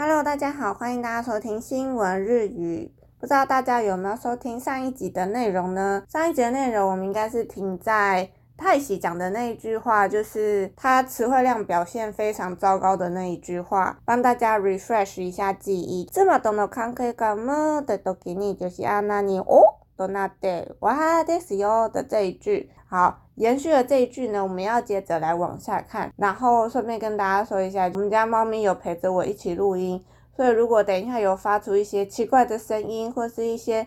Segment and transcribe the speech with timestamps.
[0.00, 2.88] Hello，大家好，欢迎大家收听新闻日语。
[3.18, 6.04] 不知道大家有没有收听上一集的内容呢？
[6.08, 16.06] 上一集的内容我们应该是停在泰喜讲的那一句话，就是他词汇量表现非常糟糕的那一句话，帮大家 refresh 一下记忆。
[16.06, 19.74] 妻との関係が無の的都女你，就是にお你哦。
[19.98, 23.27] ってわ哇，です哟的这一句，好。
[23.38, 30.04] 延续了这一句呢，我们要接着来往下看，然后顺便跟大家说一下，我们家猫咪有陪着我一起录音，
[30.36, 33.86] 所以如果等一下有发出一些奇怪的声音，或是一些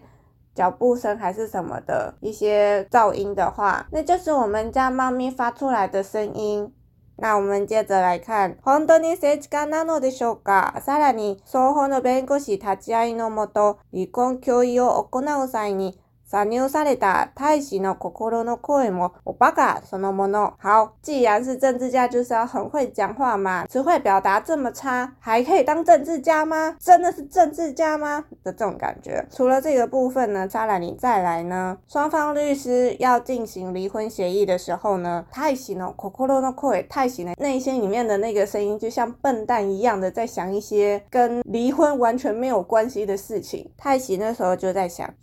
[0.55, 6.73] 脚步声，还是什么的一些噪音的话，那就是我们家猫咪发出来的声音。
[7.17, 10.81] 那我们接着来看，本当に政治家なのでしょうか。
[10.81, 16.00] さらに双方の弁護士立ち合いのもと離婚協議を行う際に。
[16.31, 20.53] サニュー・サレタ、太喜の心の声もおバカそのもの。
[20.61, 23.67] 好，既然是政治家，就是要很会讲话嘛。
[23.67, 26.73] 词汇表达这么差，还可以当政治家吗？
[26.79, 28.23] 真的是政治家吗？
[28.45, 29.27] 的这种感觉。
[29.29, 31.77] 除了这个部分呢，再来你再来呢。
[31.89, 43.69] 双方律师要进行离婚协议的时候呢，太喜可可罗诺の声、太喜呢内心里面的那个声音，就像笨蛋一样的在想一些跟离婚完全没有关系的事情。
[43.77, 45.13] 太喜那时候就在想、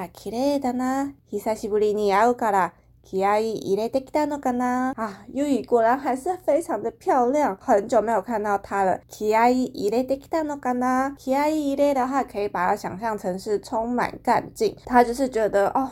[0.00, 1.12] あ、きれだな。
[1.28, 4.94] 久しぶりに会うから、気合い入れてきたのかな？
[4.96, 7.56] 啊，优衣果然还是非常的漂亮。
[7.60, 11.16] 很久没有看到她了，気合い入れてきたのかな？
[11.18, 14.76] 気合い入れ的话，可以把它想象成是充满干劲。
[14.86, 15.90] 她就是觉得，哦，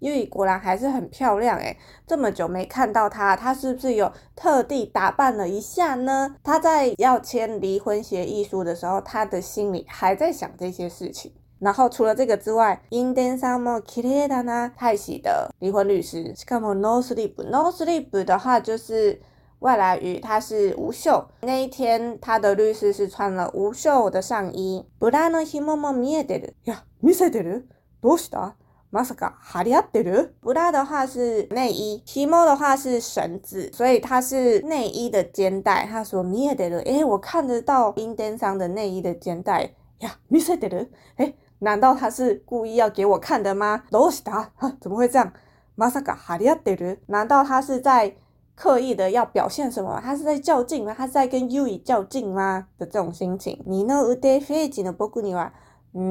[0.00, 1.76] 优衣果然还是很漂亮哎。
[2.08, 6.34] 这么久没看到她，她是不是有特地打扮了一下呢？
[6.42, 11.30] 她在要签离婚协议书的时候，她的心里还在想这些事情。
[11.58, 16.34] 然后除了这个之外，In den Sommer kriegt Anna Taixis 的离婚律师。
[16.34, 17.42] Ich habe No Sleep。
[17.48, 19.20] No Sleep 的话就是
[19.60, 21.26] 外来语，它是无袖。
[21.42, 24.84] 那一天他的律师是穿了无袖的上衣。
[24.98, 26.52] Bra ne Himmel mir de?
[26.64, 27.62] 呀，mir de?
[28.02, 28.54] どうした？
[28.90, 35.86] まさかハリあったる？Bra 的话是内衣，Himmel 的话是绳子，所以它是内衣的肩带。
[35.88, 36.82] 他说 mir de?
[36.98, 39.72] 哎，我看得到 In den Sommer 的内衣的肩带。
[40.00, 40.88] 呀，mir de?
[41.16, 41.34] 哎。
[41.64, 43.84] 难道他是故意要给我看的吗？
[43.90, 44.50] どうした？
[44.80, 45.32] 怎么会这样？
[45.76, 46.98] まさかありゃてる？
[47.06, 48.14] 难道他是在
[48.54, 49.98] 刻意的要表现什么？
[50.04, 50.94] 他是在较劲吗？
[50.96, 52.68] 他是在跟优一较劲吗？
[52.78, 53.58] 的这种心情。
[53.66, 55.52] 二の腕肥いの僕には、
[55.94, 56.02] う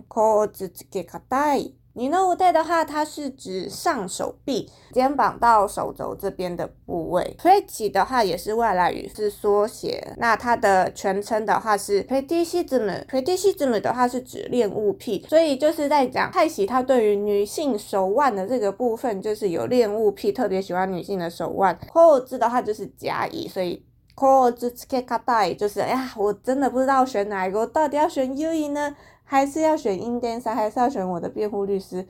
[0.00, 1.74] ん、腰つけて硬い。
[1.94, 7.36] 你那五代的话，它是指上手臂、肩膀到手肘这边的部位。
[7.38, 10.14] Prey t t 的话也是外来语，是缩写。
[10.16, 13.06] 那它的全称的话是 Prety t s C 姊妹。
[13.10, 21.78] Prety t s C 姊妹的话是指恋物癖，所以就是在讲泰喜，他对于女性手腕的这个部分，就是有恋物癖，特别喜欢女性的手腕。
[21.92, 23.84] Coat 字的话就是甲乙，所以
[24.16, 28.96] Coat 字 sket 卡带就是哎呀，我真的不知道选哪一个，我到底要选 U 一呢？
[29.32, 32.06] 还是要选 i n d 还是要选我的辩护律师？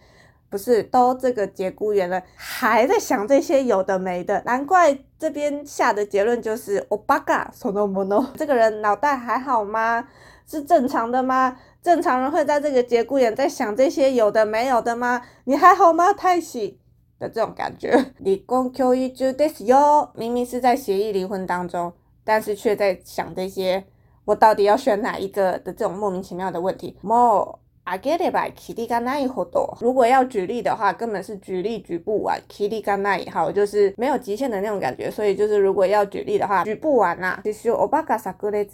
[0.50, 10.04] 不是，都这个节骨眼了，还在想这些有的没的，难怪这边下的结论就是 Obaga，sono m n o 这个人脑袋还好吗？
[10.44, 11.56] 是正常的吗？
[11.80, 15.22] 正常人会在这个节骨眼在想这些有的没有的吗？
[15.44, 16.80] 你还好吗，泰喜
[17.20, 18.12] 的这种感觉。
[18.18, 21.92] 理工 Q1 就 t h i s 哟，明明是在协议离婚当中，
[22.24, 23.84] 但是却在想这些。
[24.24, 29.76] 我到底要选哪一个的这种莫名其妙的问题？More, I get it by k i t t y ga nai hodo。
[29.80, 35.10] 如果要举例的话，根本是举例举不完 k i t t y ga nai 好，就是没有极限的那种感觉。
[35.10, 37.40] 所以就是，如果要举例的话，举不完啊。
[37.42, 38.64] 其实 obaga sakuri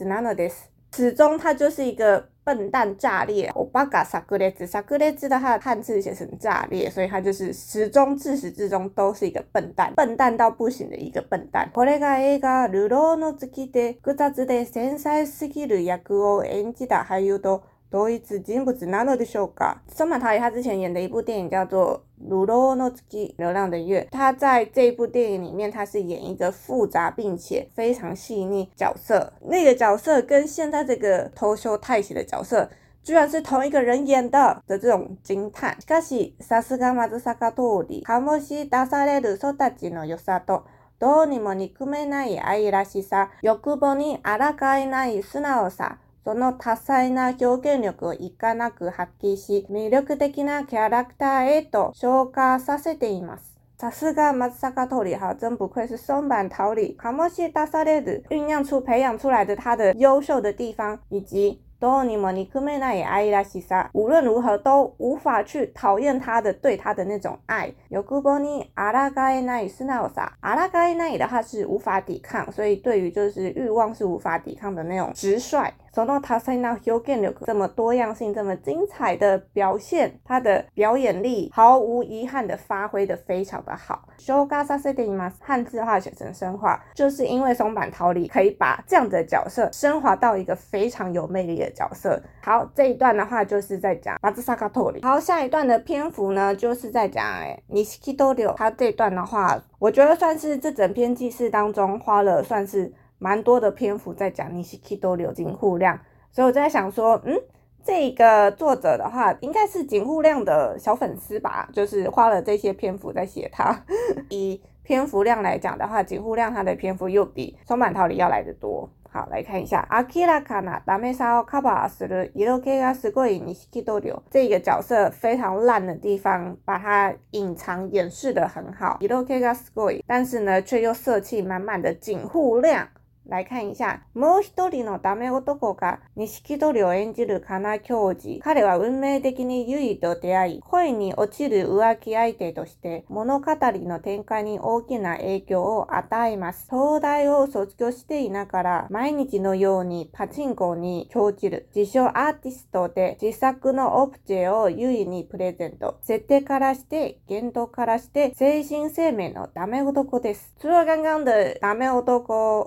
[0.94, 11.70] 始终他就是一个笨蛋炸裂，我巴嘎萨格列兹”萨格列兹的他的汉字写成“炸裂”，所以他就是始终自始至终都是一个笨蛋，笨蛋到不行的一个笨蛋。
[11.74, 17.62] これが映画ルローのつき複雑で繊細すぎる役を演じた俳優と。
[17.90, 19.78] 多一次今不知哪能的修改。
[19.88, 21.96] 松坂桃李他之前演的一部电影叫做
[22.28, 29.32] 《鲁罗诺ツ基流浪的月》，他在这一部电影里面，他是演一个复杂并且非常细腻角色。
[29.40, 32.68] 那个角色跟现在这个偷秀泰喜的角色，
[33.02, 35.74] 居然是同一个人演的的这种侦探。
[35.80, 40.64] しかしさすがまず作家通り、看もし出される人たちの良さと、
[40.98, 45.98] どうにも憎めない愛らしさ、欲望にあらかえない素直さ。
[46.28, 47.46] その多彩な表
[47.76, 53.56] 現力をいかなく発揮し、魅力的なキャラクターへと昇華させています。
[53.78, 56.92] さすが松坂桃李，は真部愧是松坂桃李。
[56.98, 63.88] かもし出され子酝酿出、培養出来的他的優秀的地方，以及どうにも憎めない愛らしさ。
[63.94, 67.72] 無論如何都无法去讨厌他的对他的那种愛。
[67.88, 70.32] 欲望に抗えない素直さ。
[70.42, 75.72] 抗えない的话是无法抵抗，所以对于就是欲望是无法抵抗的那种直率。
[75.98, 84.08] 说到他，在那表演有这么多样性，这么精彩的表现，他的表演力毫无遗憾的发挥的非常的好。
[84.16, 92.22] s h o g a s a s e t i m a s 汉字化写成生化，就是因为松坂桃李可以把这样的角色升华到一个非常有魅力的角色。
[92.44, 95.02] 好，这一段的话就是在讲 Bazaka Tori。
[95.02, 97.24] 好，下一段的篇幅呢，就是在讲
[97.72, 98.54] Nishikidori。
[98.54, 102.92] 他这一段的话，我觉得算是这整篇记事当中花了算是。
[103.18, 105.98] 蛮多的篇幅在讲 nishiki 都柳井护亮，
[106.30, 107.36] 所以我在想说，嗯，
[107.84, 113.84] 这个作者的话应该是井护亮的小粉丝吧，就是花了这些篇幅在写他。
[114.30, 118.88] 以篇幅量来讲的话，井护亮他的篇幅又比松坂桃李要来的多。
[119.10, 132.86] 好，来看一下 akira kana dame sao kabasu iru kagashi ni n k i d o 这个角色非常烂的地方，把它隐藏掩饰的很好，iru kagashi，但是呢却又色气满满的井护亮。
[133.28, 134.02] 来看一下。
[134.14, 138.36] もう一人のダメ男が錦鳥を演じる金教授。
[138.40, 146.66] 彼は運命的にユイと出会い、恋に落ちる浮気相手として物語の展開に大きな影響を与えます。
[146.70, 155.98] 東大を卒業していながら毎日のようにパチンコに興じる自称アーティストで自作のオプジェをユイにプレゼント。
[156.02, 160.54] 設定からして言動からして精神生命のダメ男です。
[160.60, 162.66] 除了刚刚的ダメ男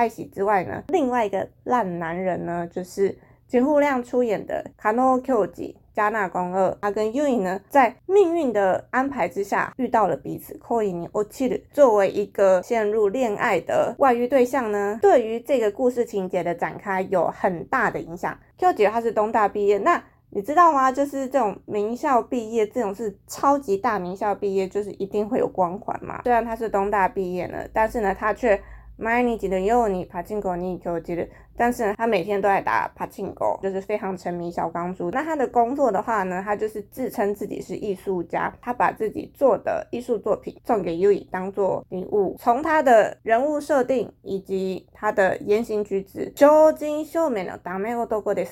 [0.00, 3.14] 爱喜之外呢，另外一个烂男人呢，就是
[3.46, 10.58] 金户亮出演的卡诺 Q 吉加纳宫二，他跟优衣呢，在命运的安排之下遇到了彼此。
[10.66, 18.34] Q 吉作为一个陷入恋爱的外遇对象呢，对于这个故事情节的展开有很大的影响。
[18.56, 20.90] Q 吉他是东大毕业，那你知道吗？
[20.90, 26.22] 就是这种名校毕业，这种是超级大名校毕业，就是一定会有光环嘛。
[26.22, 28.58] 虽然他是东大毕业了，但是呢，他却。
[29.00, 35.10] 毎日のようにパチンコに興じる但是呢，他每天都在打帕金狗，就是非常沉迷小钢珠。
[35.10, 42.34] 那他的工作的话呢，他就是自称自己是艺术家，他把自己做的艺术作品送给 U E 当做礼物。
[42.38, 47.60] 从他的人物设定以及他的言行举止，究竟秀美呢，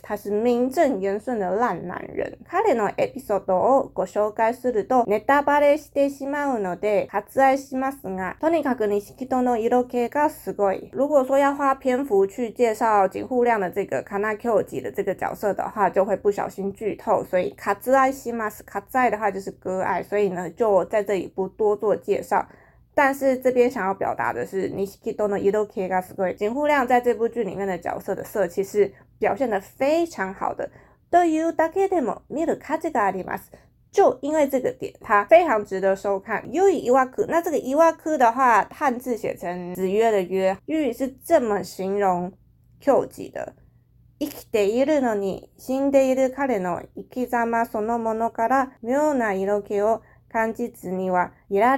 [0.03, 2.37] 他是名正言顺的烂男人。
[3.49, 7.09] をご紹介するとネタバレしてしまうので、
[7.57, 10.91] しますが、とにかくの色がすごい。
[10.93, 12.98] 如果说要花篇幅去介绍。
[13.07, 22.47] 井户亮的这个卡纳 Q 级的这个角色的话，就会不小心剧透，所以卡兹爱西马斯卡在的话就是割爱，所以呢就在这里不多做介绍。
[22.95, 24.69] 但是这边想要表达的是，
[26.37, 28.91] 井户亮在这部剧里面的角色的设计是
[29.21, 30.69] 表现的非常好的。
[31.11, 33.43] 都由だけでも見るカジガリます，
[33.91, 36.43] 就因为这个点，它非常值得收看。
[36.51, 42.31] ユイイワク那这个伊ワク的话，汉字写成子曰的曰，日语是这么形容。
[42.81, 43.55] Q 级的，
[44.21, 51.33] 生きているのに死んでいる彼の生き様そのものから妙な色気を感じずにわ。
[51.51, 51.77] 他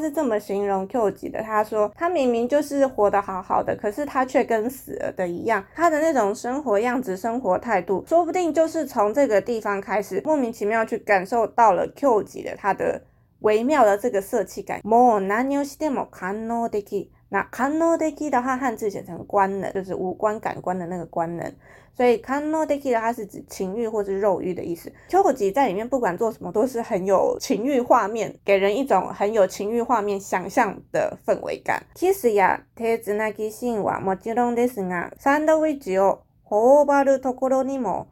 [0.00, 13.00] 是这么形容 Q 级的，他说他明明就是活得好好的，可是他却跟死了的一样，他的那种生活样子、生活态度，说不定就是从这个地方开始，莫名其妙去感受到了 Q 级的他的
[13.40, 14.80] 微妙的这个色气感。
[14.82, 17.08] もう何をしても堪能でき。
[17.30, 21.52] 那 kanodeki 的话，汉字写成官能，就是五官感官的那个官能。
[21.94, 24.90] 所以 kanodeki 它是指情欲或是肉欲的意思。
[25.08, 31.82] 秋吉在里面不管做什么，都是很有情欲画面，给人一种很有情欲画面想象的氛围感。
[31.94, 38.06] 其实呀，テツナキシーンはもちろんですが、サンドウィッチを放ばるところにも。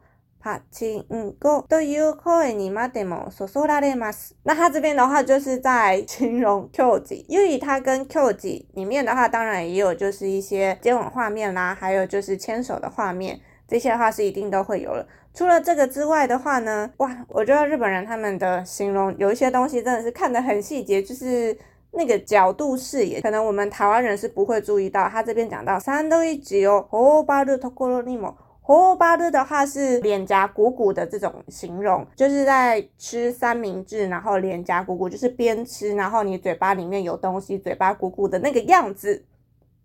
[0.49, 4.33] あ、チンゴという公にまでも注目されます。
[4.45, 15.05] 那它这边的话，就是在形容 Q 际，因为它跟 Q 际里面的话，当然也有就是一些接吻画面啦，还有就是牵手的画面，这些的话是一定都会有了。
[15.33, 21.55] 除了这个之外的话呢，哇，我觉得日本人他们的形容有一些东西真的是看得很细节，就是
[21.91, 25.07] 那个角度视野，可能我们台湾人是不会注意到。
[25.09, 28.37] 他这边讲到三度一級よ、ほぼ八とこのにも。
[28.67, 39.23] 火火巴的的话是脸颊鼓鼓的这种形容，就是在吃三明治，然后脸颊鼓鼓，就是边吃，然后你嘴巴里面有东西，嘴巴鼓鼓的那个样子。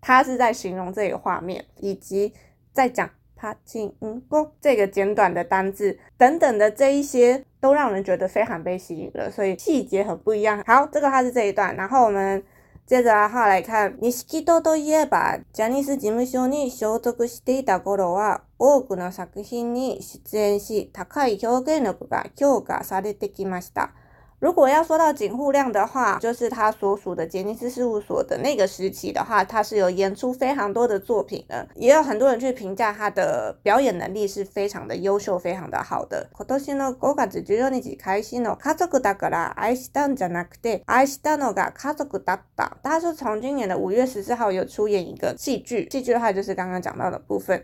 [0.01, 2.35] 它是在形容这个画面，以及
[2.73, 9.31] 在讲帕金嗯宫这个简短的单字等等的这一些，都让人觉得非常被吸引了。
[9.31, 10.61] 所以细节很不一样。
[10.67, 12.43] 好，这个它是这一段，然后我们
[12.85, 18.41] 接着然后来看，にしきとといえば、ジャニス事務所に所属していた頃は。
[18.65, 23.93] 多くの作品に出演し、高い表現力が強化されてきました。
[24.43, 36.29] 如果要说到警护量的话，就是他所属的杰尼斯事务所的那个时期的话，他是有演出非常多的作品的，也有很多人去评价他的表演能力是非常的优秀、非常的好的。
[36.45, 36.59] 大
[42.95, 47.63] 家是从今年的五月十四号有出演一个戏剧，戏剧的话就是刚刚讲到的部分。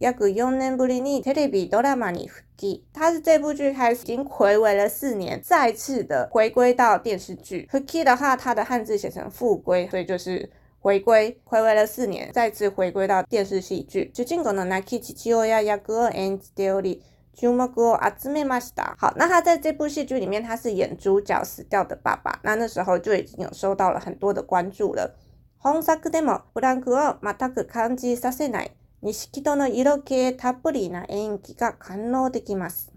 [2.93, 7.69] 他是这部剧开始已经回归了四年，再次的回归到电视剧。
[7.71, 10.51] Huki 的话，他的汉字写成“复归”，所以就是
[10.81, 11.39] 回归。
[11.45, 14.11] 回归了四年，再次回归到电视戏剧。
[14.13, 17.01] 就尽管那キチキョヤヤグル and ステリ
[17.33, 18.97] ジュウマグオア子めました。
[18.99, 22.41] 好，那他在这部戏剧里面，他是演主角死掉的爸爸。
[22.43, 25.15] 那那时候就已经有受到了很多的关注了。
[25.63, 28.73] ホンサクデモブランクを全く感じさせない。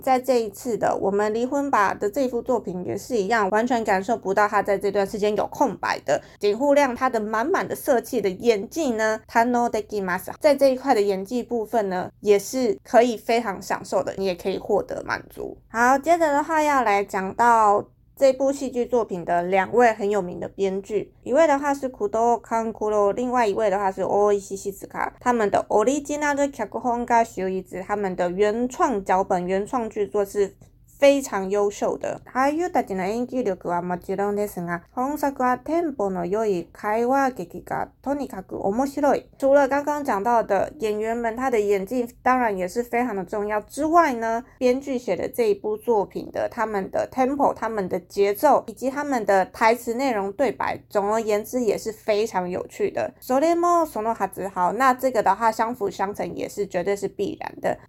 [0.03, 10.31] 在这一次的《我们离婚吧》的这幅作品也是一样，完全感受不到他在这段时间有空白的井户亮，他的满满的设计的演技呢，他能できます。
[10.39, 15.55] 在这一块的演技部分呢，也是可以非常享受的，你也可以获得满足。
[15.69, 17.85] 好，接着的话要来讲到。
[18.21, 24.99] 这部戏剧作品的两位很有名的编剧，一位的话是 Kudo k a n o 另外一位的话是 o 伊西西 i 卡。
[25.09, 30.55] h i z u k a 他们的 original s 本 r i p t 他们的原创脚本、原创剧作是。
[31.01, 31.97] 非常优秀。
[32.31, 39.25] 俳優たちの演技力はもちろんですが、本作はテンポの良い会話劇がとにかく面白い。
[39.39, 53.11] 除了刚刚讲到的演员们，他的演技当然也是非常的重要之外呢，编剧写的这一部作品的他们的 tempo、他们的节奏以及他们的台词内容、对白，总而言之也是非常有趣的。
[53.19, 54.71] それもそのはずだ。
[54.73, 57.79] 那这个的话相辅相成也是绝对是必然的。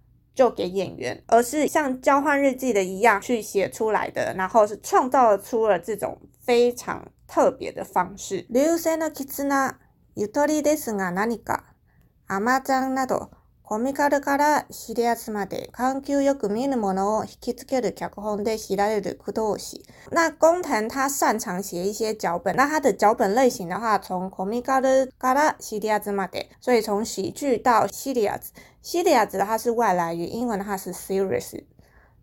[0.33, 8.45] 就给演员，而是像交换日记的一样去写出来的，然后是创造出了这种非常特别的方式。
[8.49, 9.75] 流星の絆
[10.15, 11.75] ゆとりですが何か
[12.27, 13.40] 雨ちゃんなど。
[13.71, 19.85] コミカルからシリアスまで、関心よく見るものを引きつける脚本で知られる句読し。
[20.11, 28.51] 那工藤他擅长写一些脚本，那他的脚本类型的话，从コミカルからシリアスまで，所以从喜剧到系列子，
[28.81, 31.51] 系列子它是外来语，英文的话是 serious，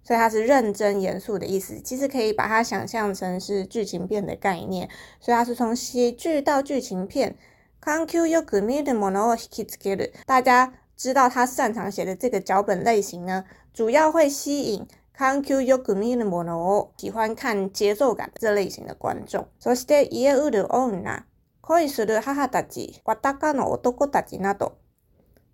[0.02, 1.81] 所以它是认真严肃的意思。
[1.81, 7.35] 其实可以把它想象成是剧情片的概念，所以它是从喜剧到剧情片
[7.81, 10.75] ，i 心よく見るものを引 t つける大家。
[10.99, 14.87] 知道他擅长写的这个脚本类型呢，主要会吸引。
[15.17, 19.49] 環境よく見るものを喜欢看节奏感这类型的观众。
[19.59, 21.25] そして家売る女、
[21.61, 24.76] 恋する母たち、わたかの男たちなど、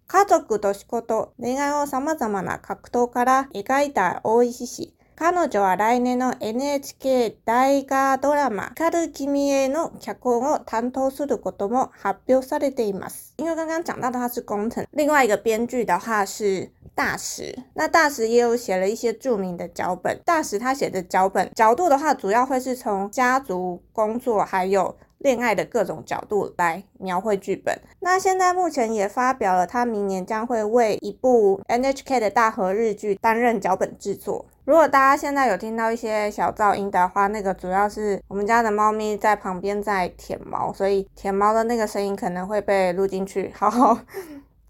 [0.06, 4.94] 家族と仕事、恋愛を様々な格闘から描いた大石氏。
[5.16, 13.32] 彼女は来年の NHK 大河ドラマ「ルキミへ」の脚本を担当することも発表されています。
[13.36, 17.56] 因为刚刚讲到的话是工藤，另外一个编剧的话是大石。
[17.74, 20.18] 那大石也有写了一些著名的脚本。
[20.24, 27.78] 大石他写的脚本角度的话，主要会是从家族、工作，还有恋爱的各种角度来描绘剧本。
[28.00, 34.44] 那现在目前也发表了，他明年将会为一部 NHK 的大河日剧担任脚本制作。
[34.66, 43.50] 如果大家现在有听到一些小噪音的话，那个主要是我们家的猫咪在旁边在舔毛，所以舔毛的那个声音可能会被录进去。
[43.56, 43.98] 好好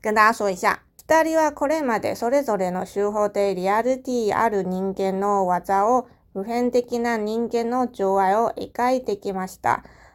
[0.01, 0.79] 跟大家说一下。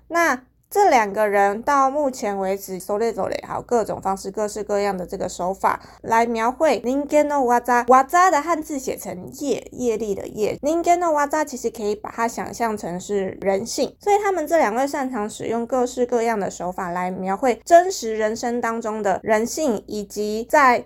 [0.09, 6.79] 那这两个人到目前为止，sole s o l 还有各种方式、各式各样的这个手法来描绘。
[6.85, 10.59] Ningen no wa za，wa za 的汉字写成业，业力的业。
[10.61, 20.85] Ningen no wa za 其实可以把它想象成是人性，所以他们这两位擅长使用各式各样的手法来描绘真实人生当中的人性，以及在。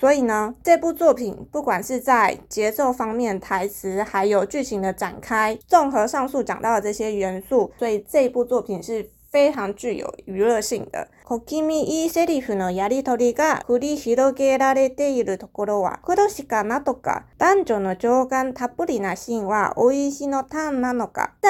[0.00, 11.08] 所以呢，这部作品不管是在节奏方面、台词，还有剧情的展开，综合上述讲到的这些元素，所以这部作品是非常具有娱乐性的。
[11.28, 11.36] 在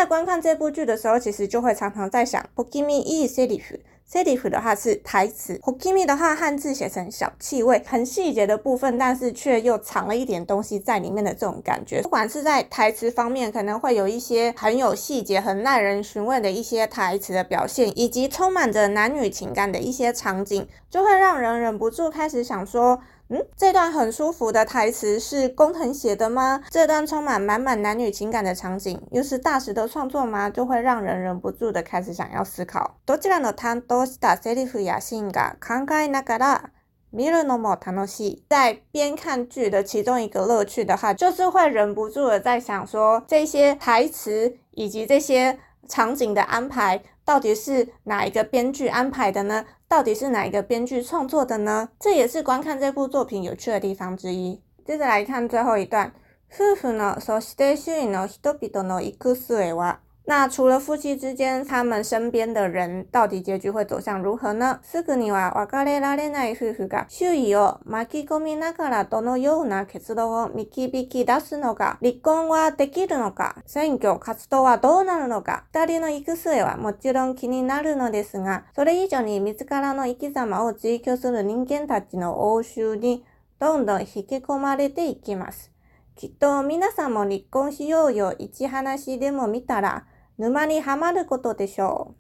[0.07, 3.29] 观看这部剧的时候，其实就会常常在想，好听的台
[3.59, 3.81] 词。
[4.11, 12.01] c e d i f 的话是台词，Hokimi 的话汉字写成小气味，很细节的部分，但是却又藏了一点东西在里面的这种感觉。
[12.01, 22.99] 不管是在台词方面，可能会有一些很有细节、很耐人寻味的一些台词的表现，以及充满着男女情感的一些场景，就会让人忍不住开始想说。
[23.31, 26.63] 嗯，这段很舒服的台词是工藤写的吗？
[26.71, 30.49] 这段充满满满男女情感的场景又是大石的创作吗？
[30.49, 32.99] 就会让人忍不住的开始想要思考。
[33.05, 36.71] どちらの担当したセリフやシーンが考えながら
[37.11, 38.45] 見るのも楽しい。
[38.49, 49.67] 在边看剧的其中一个乐趣的话，就是会忍不住的在想说这些台词以及这些场景的安排到底是哪一个编剧安排的呢？
[49.89, 51.89] 到底是哪一个编剧创作的呢？
[51.99, 54.55] 这也是观看这部作品有趣的地方之一。
[54.85, 56.13] 接着来看最后一段，
[56.53, 58.39] ふふのそしてしゅのひ
[58.71, 60.01] とのいくすは。
[60.29, 64.79] 那除了夫妻之间，他们身边的人到底结局会走向如何呢？
[64.85, 83.25] すぐには別れられない夫婦が周囲を巻き込みながらどのような結論を導き出すのか、離婚はできるのか、選挙活動はどうなるのか、二人の行く末はもちろん気になるのですが、それ以上に自らの生き様を追求する人間たちの応酬に
[83.59, 85.73] どんどん引き込まれていきます。
[86.17, 90.05] きっと皆さんも離婚しようよ一話でも見たら、
[90.41, 91.67] 努马尼哈的国多的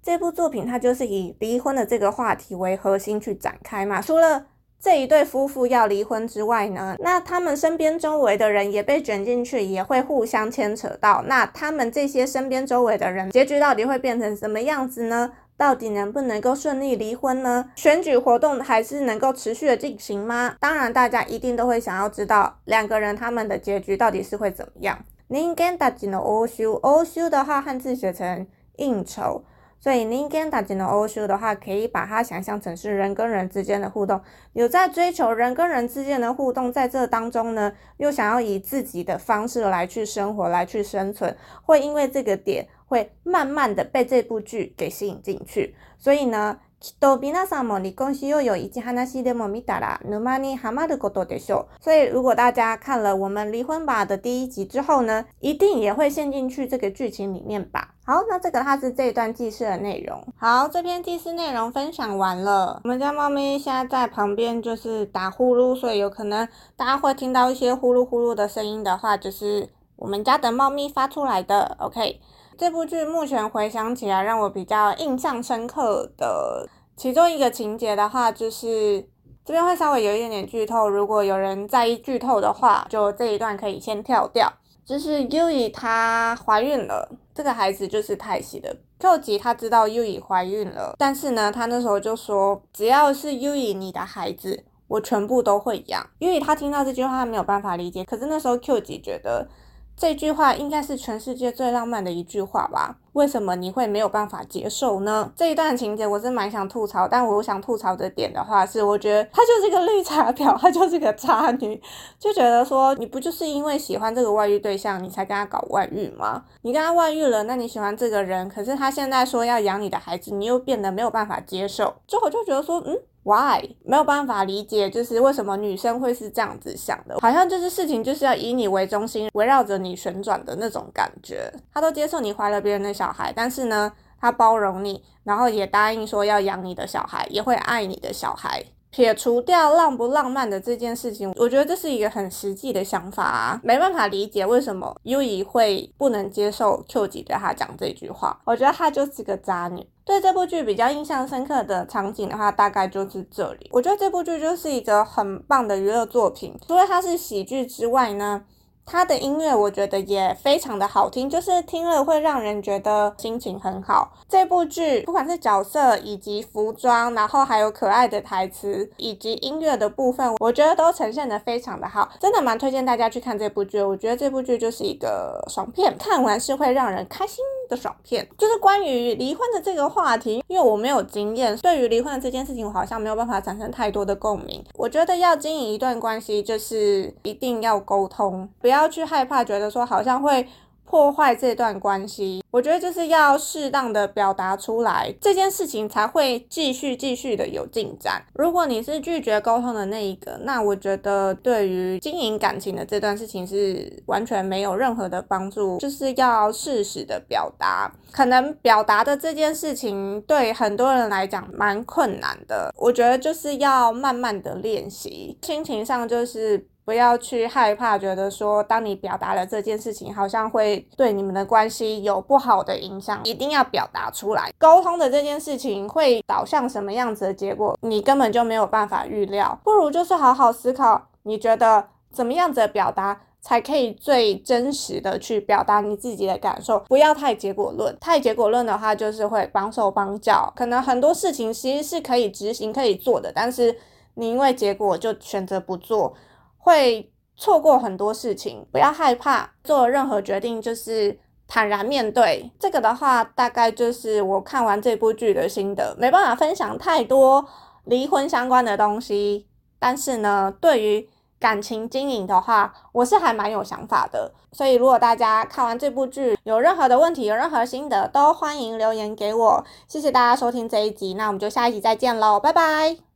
[0.02, 4.00] 这部作品它就是以离婚的这个话题为核心去展开嘛。
[4.02, 4.44] 除了
[4.80, 11.24] 这一对夫妇要离婚之外呢，那他们身边周围的人也被卷进去，也会互相牵扯到。
[11.28, 15.30] 那他们这些身边周围的人，结局到底会变成什么样子呢？
[15.56, 17.68] 到底能不能够顺利离婚呢？
[17.76, 20.54] 选举活动还是能够持续的进行吗？
[20.60, 24.98] 当然，大家一定都会想要知道两个人他们的结局到底是会怎么样。
[25.30, 29.44] 您跟大家的欧修，欧修的话汉字写成应酬，
[29.78, 34.18] 所以您跟大家的欧修的话，可以把它想象成是人跟人之间的互动。
[34.54, 45.74] 有在追求人跟人之间的互动，在这当中呢，又想要以自己的方式来去生活，来去生存，会因为这个点，会慢慢的被这部剧给吸引进去。
[45.98, 46.58] 所以呢。
[46.80, 51.82] きっと皆さんも離婚しようよ一話でも見たら沼にハマることでしょう。
[51.82, 57.94] 所以如果大家看了我们离婚吧的第一集之后呢，一定也会陷进去这个剧情里面吧。
[58.04, 60.24] 好，那这个它是这一段记事的内容。
[60.38, 62.80] 好，这篇记事内容分享完了。
[62.84, 71.76] 我们家猫咪现在在旁边就是打呼噜，所以有可能大家会听到一些呼噜呼噜的声音的话，就是我们家的猫咪发出来的。
[71.80, 72.20] OK。
[72.58, 79.00] 这部剧目前回想起来，让我比较印象深刻的其中一个情节的话，就是
[79.44, 84.52] 这边会稍微有一点点剧透，如果有人在意剧透的话，就这一段可以先跳掉。
[84.84, 88.76] 就是 U i 她怀孕了，这个孩子就是泰熙的。
[88.98, 96.04] Q 吉他知道 U i 怀孕了，但是呢，他那时候就说，只要是 U i 你的孩子，我全部都会养。
[96.18, 99.48] U 为她听到这句话没有办法理解，可是那时候 Q 吉觉得。
[99.98, 102.96] 这句话应该是全世界最浪漫的一句话吧？
[103.14, 105.32] 为什么你会没有办法接受呢？
[105.34, 111.82] 这一段情节我是蛮想吐槽，但我想吐槽的点的话是，我觉得她就是一个绿茶婊，她就是一个渣女，
[112.16, 116.44] 就觉得说你不就是因为喜欢这个外遇对象，你才跟他搞外遇吗？
[116.62, 122.96] 你跟他外遇了，那你喜欢这个人，可是他现在说要养你的孩子，你又变得没有办法接受，就我就觉得说，嗯。
[123.28, 131.52] Why 没有办法理解，就是为什么女生会是这样子想的，好像就是事情就是要以你为中心，围绕着你旋转的那种感觉。
[131.74, 138.64] 他都接受你怀了别人的小孩，但是呢，他包容你，然后也答应说要养你的小孩，也会爱你的小孩。
[138.90, 148.40] 撇除掉浪不浪漫的这件事情，我觉得这是一个很实际的想法啊，没办法理解为什么优怡会不能接受 Q 级对他讲这句话。
[148.46, 149.86] 我觉得他就是个渣女。
[150.08, 153.68] 对这部剧比较印象深刻的场景的话，大概就是这里。
[153.70, 158.42] 我觉得这部剧就是一个很棒的娱乐作品，除了它是喜剧之外呢。
[158.90, 164.10] 他的音乐我觉得也非常的好听，就是听了会让人觉得心情很好。
[164.26, 173.80] 这部剧不管是角色以及服装，然后还有可爱的台词以及音乐的部分，我觉得都呈现的非常的好，真的蛮推荐大家去看这部剧。
[173.82, 178.26] 我觉得这部剧就是一个爽片，看完是会让人开心的爽片。
[178.38, 184.64] 就是关于离婚的这个话题，因为我没有经验，对于离婚的这件事情，我好像没有办法产生太多的共鸣。
[184.74, 188.77] 我觉得要经营一段关系，就是一定要沟通，不要。
[188.78, 190.46] 要去害怕，觉得说好像会
[190.84, 192.42] 破坏这段关系。
[192.50, 198.22] 我觉得就是要适当的表达出来，这件事情才会继续继续的有进展。
[198.34, 205.76] 如果你是拒绝沟通的那一个，那我觉得对于经营感情的这段事情是完全没有任何的帮助。
[205.78, 212.72] 就是要适时的表达，可能表达的这件事情对很多人来讲蛮困难的。
[212.78, 216.66] 我觉得就是要慢慢的练习，心情上就是。
[216.88, 224.50] 不要去害怕，觉得说当你表达了这件事情，好像会对你们的关系有不好的影响，一定要表达出来。
[224.56, 229.60] 沟通的这件事情会导向什么样子的结果，你根本就没有办法预料。
[229.62, 237.94] 不如就是好好思考，你觉得怎么样子的表达才可以最真实的去表达你自己的感受，不要太结果论。
[238.00, 243.76] 太结果论的话，就是会绑手绑脚，可能很多事情其实是可以执行可以做的，但是
[244.14, 246.14] 你因为结果就选择不做。
[246.58, 251.16] 会错过很多事情，不要害怕做任何决定，就是
[251.46, 252.50] 坦然面对。
[252.58, 257.46] 这个的话，大概就是我看完这部剧的心得，没办法分享太多
[257.84, 259.46] 离婚相关的东西。
[259.78, 264.32] 但是呢，对于感情经营的话，我是还蛮有想法的。
[264.50, 269.64] 所以如果大家看完这部剧有任何的问题，有任何心得，都欢迎留言给我。
[269.86, 272.98] 谢谢大家收听这一集，那我们就下一集再见喽，拜拜。